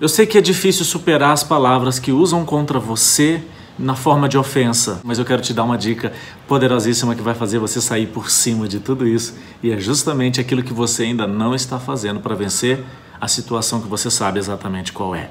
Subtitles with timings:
[0.00, 3.42] Eu sei que é difícil superar as palavras que usam contra você
[3.78, 6.10] na forma de ofensa, mas eu quero te dar uma dica
[6.48, 10.62] poderosíssima que vai fazer você sair por cima de tudo isso e é justamente aquilo
[10.62, 12.82] que você ainda não está fazendo para vencer
[13.20, 15.28] a situação que você sabe exatamente qual é.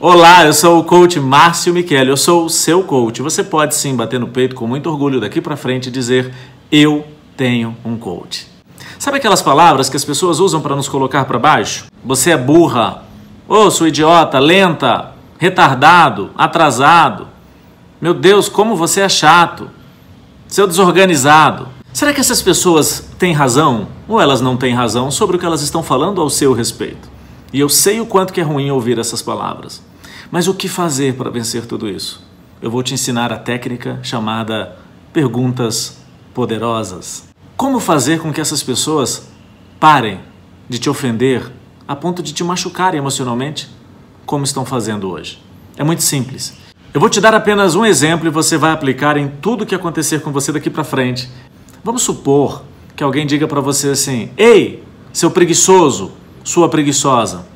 [0.00, 3.22] Olá, eu sou o coach Márcio Michele, eu sou o seu coach.
[3.22, 6.34] Você pode sim bater no peito com muito orgulho daqui para frente e dizer:
[6.70, 7.06] Eu
[7.36, 8.48] tenho um coach.
[8.98, 11.86] Sabe aquelas palavras que as pessoas usam para nos colocar para baixo?
[12.04, 13.04] Você é burra,
[13.48, 17.28] ô, oh, sou idiota, lenta, retardado, atrasado.
[18.00, 19.70] Meu Deus, como você é chato,
[20.48, 21.68] seu desorganizado.
[21.92, 25.62] Será que essas pessoas têm razão ou elas não têm razão sobre o que elas
[25.62, 27.08] estão falando ao seu respeito?
[27.52, 29.80] E eu sei o quanto que é ruim ouvir essas palavras.
[30.30, 32.20] Mas o que fazer para vencer tudo isso?
[32.60, 34.76] Eu vou te ensinar a técnica chamada
[35.12, 35.98] perguntas
[36.34, 37.28] poderosas.
[37.56, 39.28] Como fazer com que essas pessoas
[39.78, 40.20] parem
[40.68, 41.52] de te ofender
[41.86, 43.68] a ponto de te machucarem emocionalmente,
[44.24, 45.42] como estão fazendo hoje?
[45.76, 46.54] É muito simples.
[46.92, 50.20] Eu vou te dar apenas um exemplo e você vai aplicar em tudo que acontecer
[50.20, 51.28] com você daqui para frente.
[51.82, 52.62] Vamos supor
[52.96, 54.82] que alguém diga para você assim: "Ei,
[55.12, 57.46] seu preguiçoso, sua preguiçosa".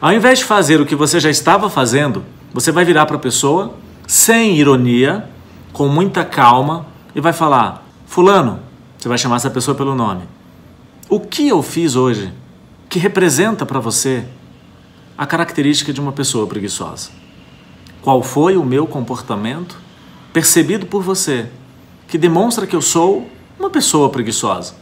[0.00, 3.20] Ao invés de fazer o que você já estava fazendo, você vai virar para a
[3.20, 3.74] pessoa
[4.06, 5.28] sem ironia,
[5.72, 8.60] com muita calma e vai falar: "Fulano,
[8.98, 10.22] você vai chamar essa pessoa pelo nome.
[11.08, 12.32] O que eu fiz hoje
[12.92, 14.22] que representa para você
[15.16, 17.08] a característica de uma pessoa preguiçosa?
[18.02, 19.78] Qual foi o meu comportamento
[20.30, 21.46] percebido por você
[22.06, 23.26] que demonstra que eu sou
[23.58, 24.74] uma pessoa preguiçosa?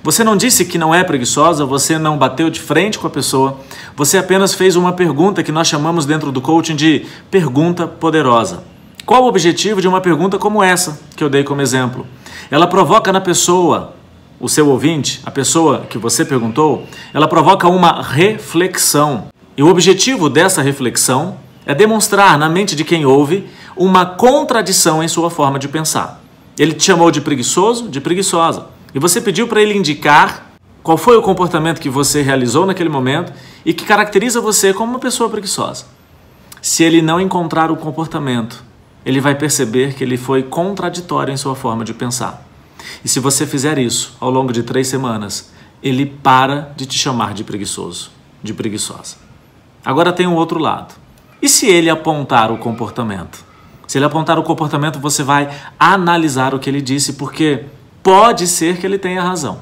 [0.00, 3.58] Você não disse que não é preguiçosa, você não bateu de frente com a pessoa,
[3.96, 8.62] você apenas fez uma pergunta que nós chamamos dentro do coaching de pergunta poderosa.
[9.04, 12.06] Qual o objetivo de uma pergunta como essa que eu dei como exemplo?
[12.48, 13.95] Ela provoca na pessoa,
[14.40, 19.28] o seu ouvinte, a pessoa que você perguntou, ela provoca uma reflexão.
[19.56, 25.08] E o objetivo dessa reflexão é demonstrar na mente de quem ouve uma contradição em
[25.08, 26.22] sua forma de pensar.
[26.58, 28.66] Ele te chamou de preguiçoso, de preguiçosa.
[28.94, 33.32] E você pediu para ele indicar qual foi o comportamento que você realizou naquele momento
[33.64, 35.84] e que caracteriza você como uma pessoa preguiçosa.
[36.62, 38.64] Se ele não encontrar o comportamento
[39.06, 42.44] ele vai perceber que ele foi contraditório em sua forma de pensar.
[43.04, 45.52] E se você fizer isso ao longo de três semanas,
[45.82, 48.10] ele para de te chamar de preguiçoso,
[48.42, 49.16] de preguiçosa.
[49.84, 50.94] Agora tem um outro lado.
[51.40, 53.44] E se ele apontar o comportamento?
[53.86, 55.48] Se ele apontar o comportamento, você vai
[55.78, 57.64] analisar o que ele disse, porque
[58.02, 59.60] pode ser que ele tenha razão.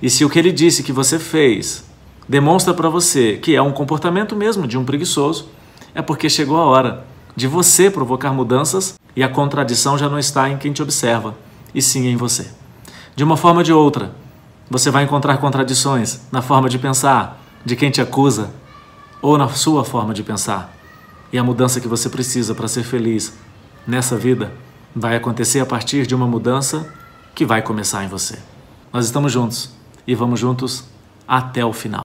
[0.00, 1.84] E se o que ele disse que você fez
[2.28, 5.48] demonstra para você que é um comportamento mesmo de um preguiçoso,
[5.94, 7.04] é porque chegou a hora
[7.36, 11.34] de você provocar mudanças e a contradição já não está em quem te observa,
[11.74, 12.50] e sim em você.
[13.14, 14.14] De uma forma ou de outra,
[14.70, 18.50] você vai encontrar contradições na forma de pensar de quem te acusa
[19.20, 20.74] ou na sua forma de pensar.
[21.32, 23.34] E a mudança que você precisa para ser feliz
[23.86, 24.52] nessa vida
[24.94, 26.92] vai acontecer a partir de uma mudança
[27.34, 28.38] que vai começar em você.
[28.92, 29.70] Nós estamos juntos
[30.06, 30.84] e vamos juntos
[31.26, 32.00] até o final.